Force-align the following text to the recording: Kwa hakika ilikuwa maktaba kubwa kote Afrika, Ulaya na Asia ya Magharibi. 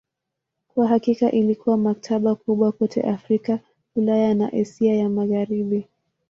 Kwa 0.67 0.87
hakika 0.87 1.31
ilikuwa 1.31 1.77
maktaba 1.77 2.35
kubwa 2.35 2.71
kote 2.71 3.01
Afrika, 3.01 3.59
Ulaya 3.95 4.33
na 4.33 4.53
Asia 4.53 4.95
ya 4.95 5.09
Magharibi. 5.09 5.87